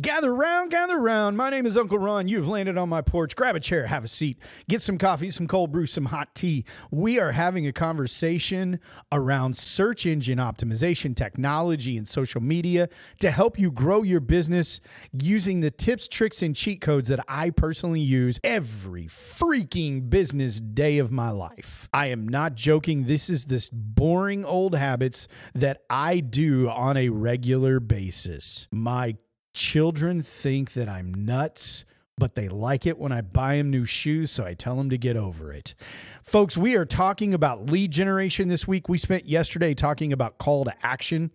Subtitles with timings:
[0.00, 1.36] Gather round, gather round.
[1.36, 2.26] My name is Uncle Ron.
[2.26, 3.36] You have landed on my porch.
[3.36, 6.64] Grab a chair, have a seat, get some coffee, some cold brew, some hot tea.
[6.90, 8.80] We are having a conversation
[9.12, 12.88] around search engine optimization, technology, and social media
[13.20, 14.80] to help you grow your business
[15.12, 20.98] using the tips, tricks, and cheat codes that I personally use every freaking business day
[20.98, 21.88] of my life.
[21.94, 23.04] I am not joking.
[23.04, 28.66] This is this boring old habits that I do on a regular basis.
[28.72, 29.18] My
[29.54, 31.84] Children think that I'm nuts,
[32.18, 34.98] but they like it when I buy them new shoes, so I tell them to
[34.98, 35.76] get over it.
[36.24, 38.88] Folks, we are talking about lead generation this week.
[38.88, 41.30] We spent yesterday talking about call to action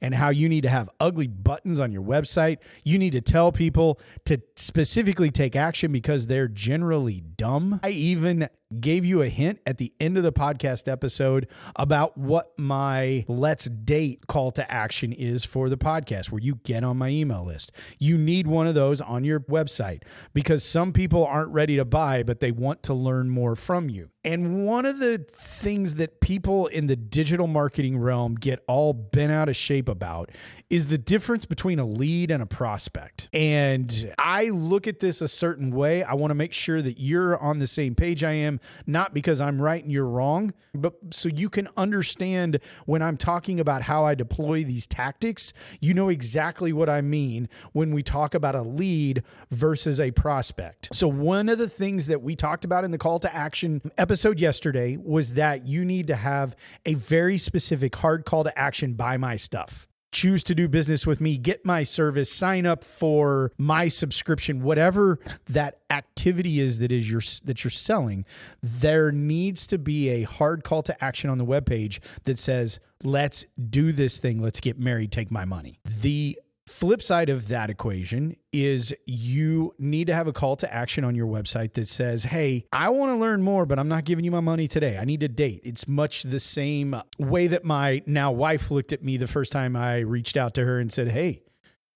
[0.00, 2.58] and how you need to have ugly buttons on your website.
[2.84, 7.78] You need to tell people to specifically take action because they're generally dumb.
[7.82, 8.48] I even
[8.78, 13.64] gave you a hint at the end of the podcast episode about what my let's
[13.64, 17.72] date call to action is for the podcast, where you get on my email list.
[17.98, 20.02] You need one of those on your website
[20.32, 24.10] because some people aren't ready to buy, but they want to learn more from you.
[24.22, 29.32] And one of the things that people in the digital marketing realm get all bent
[29.32, 30.30] out of shape about
[30.68, 33.30] is the difference between a lead and a prospect.
[33.32, 36.02] And I look at this a certain way.
[36.02, 39.40] I want to make sure that you're on the same page I am, not because
[39.40, 44.04] I'm right and you're wrong, but so you can understand when I'm talking about how
[44.04, 48.62] I deploy these tactics, you know exactly what I mean when we talk about a
[48.62, 50.90] lead versus a prospect.
[50.92, 54.09] So, one of the things that we talked about in the call to action episode
[54.40, 59.16] yesterday was that you need to have a very specific hard call to action buy
[59.16, 63.88] my stuff choose to do business with me, get my service, sign up for my
[63.88, 68.24] subscription, whatever that activity is that is your that you're selling,
[68.62, 73.44] there needs to be a hard call to action on the webpage that says, "Let's
[73.68, 74.40] do this thing.
[74.40, 75.12] Let's get married.
[75.12, 80.32] Take my money." The Flip side of that equation is you need to have a
[80.32, 83.78] call to action on your website that says, Hey, I want to learn more, but
[83.78, 84.96] I'm not giving you my money today.
[84.96, 85.62] I need a date.
[85.64, 89.74] It's much the same way that my now wife looked at me the first time
[89.74, 91.42] I reached out to her and said, Hey,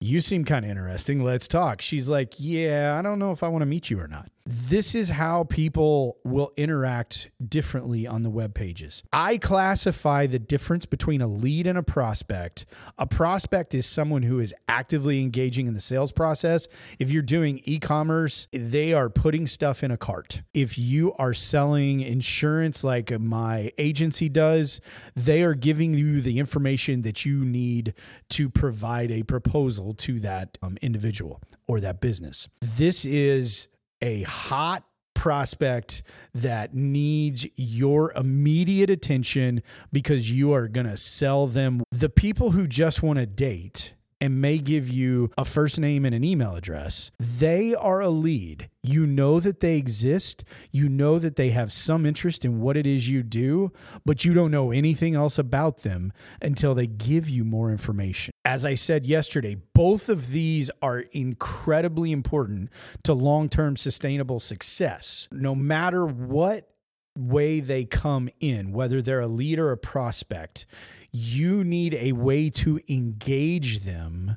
[0.00, 1.22] you seem kind of interesting.
[1.22, 1.80] Let's talk.
[1.80, 4.30] She's like, Yeah, I don't know if I want to meet you or not.
[4.48, 9.02] This is how people will interact differently on the web pages.
[9.12, 12.64] I classify the difference between a lead and a prospect.
[12.96, 16.68] A prospect is someone who is actively engaging in the sales process.
[17.00, 20.42] If you're doing e commerce, they are putting stuff in a cart.
[20.54, 24.80] If you are selling insurance like my agency does,
[25.16, 27.94] they are giving you the information that you need
[28.28, 32.48] to provide a proposal to that um, individual or that business.
[32.60, 33.66] This is
[34.00, 34.84] a hot
[35.14, 36.02] prospect
[36.34, 41.82] that needs your immediate attention because you are going to sell them.
[41.90, 46.14] The people who just want to date and may give you a first name and
[46.14, 48.68] an email address, they are a lead.
[48.82, 50.44] You know that they exist.
[50.70, 53.72] You know that they have some interest in what it is you do,
[54.04, 58.32] but you don't know anything else about them until they give you more information.
[58.44, 62.70] As I said yesterday, both of these are incredibly important
[63.02, 65.28] to long term sustainable success.
[65.32, 66.70] No matter what
[67.16, 70.66] way they come in, whether they're a lead or a prospect,
[71.10, 74.36] you need a way to engage them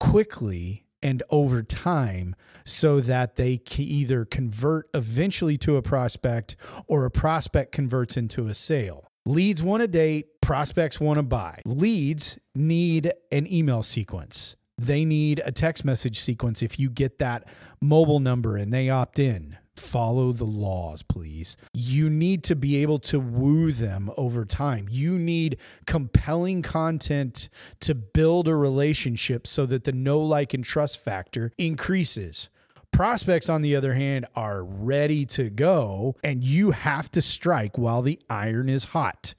[0.00, 2.34] quickly and over time
[2.64, 6.56] so that they can either convert eventually to a prospect
[6.86, 9.10] or a prospect converts into a sale.
[9.26, 11.60] Leads want to date, prospects want to buy.
[11.64, 14.56] Leads need an email sequence.
[14.76, 17.44] They need a text message sequence if you get that
[17.80, 21.56] mobile number and they opt in follow the laws, please.
[21.72, 24.88] You need to be able to woo them over time.
[24.90, 27.48] You need compelling content
[27.80, 32.48] to build a relationship so that the know like, and trust factor increases.
[32.92, 38.02] Prospects, on the other hand, are ready to go, and you have to strike while
[38.02, 39.34] the iron is hot.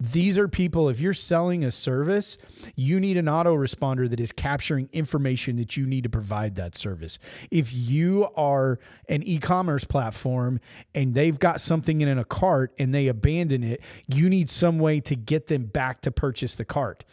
[0.00, 2.36] These are people, if you're selling a service,
[2.74, 7.20] you need an autoresponder that is capturing information that you need to provide that service.
[7.52, 10.58] If you are an e commerce platform
[10.92, 14.98] and they've got something in a cart and they abandon it, you need some way
[15.00, 17.04] to get them back to purchase the cart.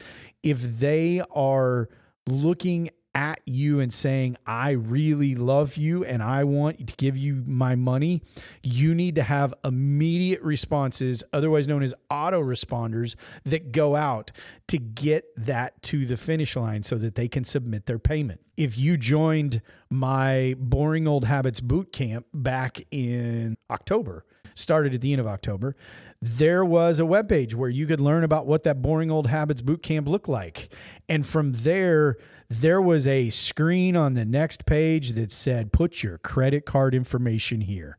[0.42, 1.90] If they are
[2.26, 7.44] looking at you and saying, I really love you and I want to give you
[7.46, 8.22] my money,
[8.64, 14.32] you need to have immediate responses, otherwise known as autoresponders, that go out
[14.68, 18.42] to get that to the finish line so that they can submit their payment.
[18.58, 25.14] If you joined my Boring Old Habits boot camp back in October, started at the
[25.14, 25.76] end of October,
[26.22, 29.82] there was a webpage where you could learn about what that boring old habits boot
[29.82, 30.74] camp looked like.
[31.08, 32.18] And from there,
[32.50, 37.62] there was a screen on the next page that said, put your credit card information
[37.62, 37.98] here.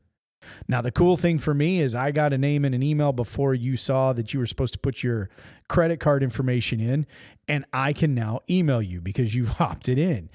[0.68, 3.54] Now, the cool thing for me is I got a name and an email before
[3.54, 5.30] you saw that you were supposed to put your
[5.68, 7.06] credit card information in,
[7.46, 10.28] and I can now email you because you've opted in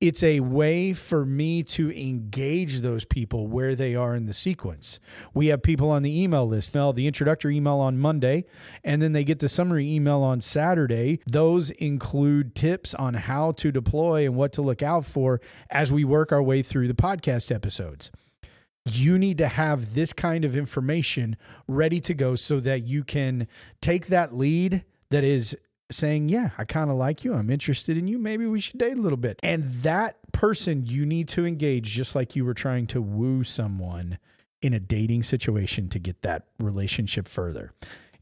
[0.00, 5.00] it's a way for me to engage those people where they are in the sequence.
[5.32, 8.44] We have people on the email list now, the introductory email on Monday,
[8.84, 11.20] and then they get the summary email on Saturday.
[11.26, 15.40] Those include tips on how to deploy and what to look out for
[15.70, 18.10] as we work our way through the podcast episodes.
[18.84, 23.48] You need to have this kind of information ready to go so that you can
[23.80, 25.56] take that lead that is
[25.90, 27.34] saying, Yeah, I kind of like you.
[27.34, 28.18] I'm interested in you.
[28.18, 29.38] Maybe we should date a little bit.
[29.42, 34.18] And that person you need to engage just like you were trying to woo someone
[34.62, 37.72] in a dating situation to get that relationship further.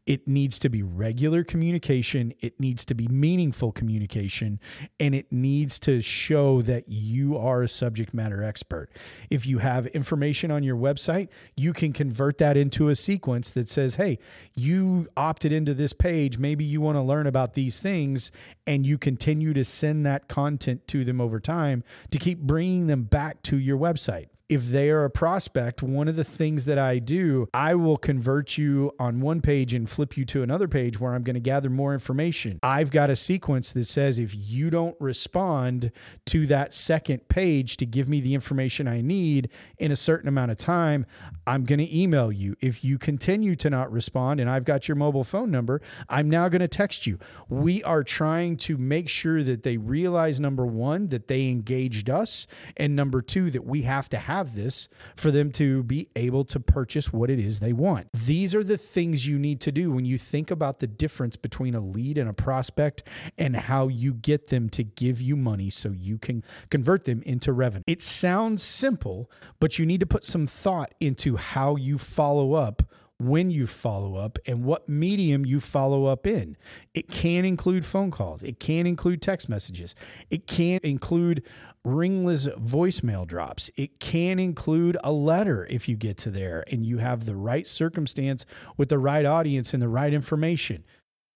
[0.07, 2.35] It needs to be regular communication.
[2.41, 4.61] It needs to be meaningful communication.
[5.01, 8.91] And it needs to show that you are a subject matter expert.
[9.31, 13.69] If you have information on your website, you can convert that into a sequence that
[13.69, 14.19] says, hey,
[14.55, 16.37] you opted into this page.
[16.37, 18.31] Maybe you want to learn about these things.
[18.67, 23.05] And you continue to send that content to them over time to keep bringing them
[23.05, 27.01] back to your website if they are a prospect, one of the things that I
[27.01, 31.13] do, I will convert you on one page and flip you to another page where
[31.13, 32.61] I'm going to gather more information.
[32.63, 35.91] I've got a sequence that says if you don't respond
[36.27, 40.53] to that second page to give me the information I need in a certain amount
[40.53, 41.05] of time,
[41.47, 42.57] I'm going to email you.
[42.61, 46.49] If you continue to not respond and I've got your mobile phone number, I'm now
[46.49, 47.19] going to text you.
[47.49, 52.47] We are trying to make sure that they realize number one, that they engaged us,
[52.77, 56.45] and number two, that we have to have have this for them to be able
[56.45, 58.09] to purchase what it is they want.
[58.13, 61.75] These are the things you need to do when you think about the difference between
[61.75, 63.03] a lead and a prospect
[63.39, 67.53] and how you get them to give you money so you can convert them into
[67.53, 67.85] revenue.
[67.87, 69.31] It sounds simple,
[69.61, 72.83] but you need to put some thought into how you follow up
[73.29, 76.57] when you follow up and what medium you follow up in.
[76.95, 79.95] It can include phone calls, it can include text messages,
[80.31, 81.43] it can include
[81.85, 83.71] ringless voicemail drops.
[83.77, 87.67] It can include a letter if you get to there and you have the right
[87.67, 90.85] circumstance with the right audience and the right information.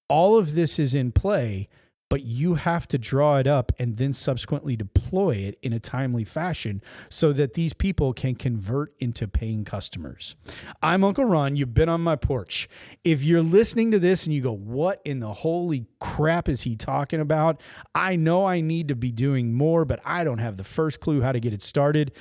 [0.09, 1.69] All of this is in play
[2.09, 6.25] but you have to draw it up and then subsequently deploy it in a timely
[6.25, 10.35] fashion so that these people can convert into paying customers.
[10.83, 11.57] I'm Uncle Ron.
[11.57, 12.69] You've been on my porch.
[13.05, 16.77] If you're listening to this and you go, What in the holy crap is he
[16.77, 17.61] talking about?
[17.95, 21.23] I know I need to be doing more, but I don't have the first clue
[21.23, 22.13] how to get it started.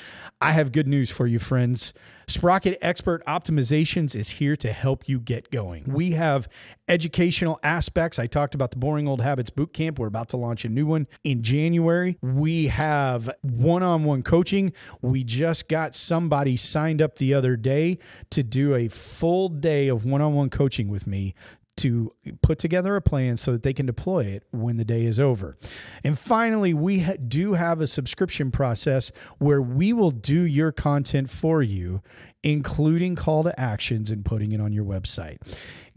[0.41, 1.93] I have good news for you, friends.
[2.29, 5.85] Sprocket Expert Optimizations is here to help you get going.
[5.87, 6.49] We have
[6.89, 8.19] educational aspects.
[8.19, 9.97] I talked about the Boring Old Habits Bootcamp.
[9.97, 12.17] We're about to launch a new one in January.
[12.21, 14.73] We have one on one coaching.
[15.01, 17.97] We just got somebody signed up the other day
[18.31, 21.33] to do a full day of one on one coaching with me
[21.77, 25.19] to put together a plan so that they can deploy it when the day is
[25.19, 25.57] over.
[26.03, 31.29] And finally, we ha- do have a subscription process where we will do your content
[31.29, 32.01] for you,
[32.43, 35.37] including call to actions and putting it on your website.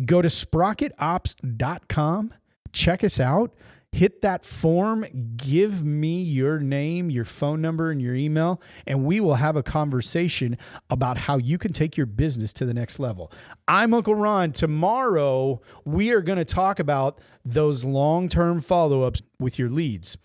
[0.04, 2.34] Go to sprocketops.com,
[2.72, 3.52] check us out
[3.92, 5.04] hit that form,
[5.36, 9.62] give me your name, your phone number, and your email, and we will have a
[9.62, 10.56] conversation
[10.88, 13.32] about how you can take your business to the next level.
[13.66, 14.52] I'm Uncle Ron.
[14.52, 20.16] Tomorrow, we are going to talk about those long term follow ups with your leads.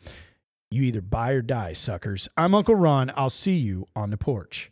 [0.70, 2.28] You either buy or die, suckers.
[2.38, 3.12] I'm Uncle Ron.
[3.16, 4.72] I'll see you on the porch.